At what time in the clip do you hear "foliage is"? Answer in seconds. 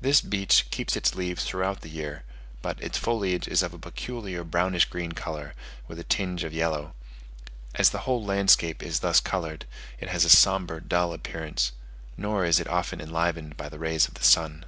2.96-3.60